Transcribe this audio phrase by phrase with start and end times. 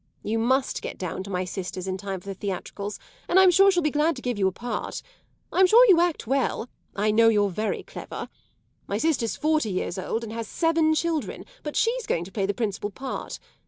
[0.23, 3.69] You must get down to my sister's in time for the theatricals, and I'm sure
[3.69, 5.03] she'll be glad to give you a part.
[5.53, 8.27] I'm sure you act well; I know you're very clever.
[8.87, 12.55] My sister's forty years old and has seven children, but she's going to play the
[12.55, 13.37] principal part.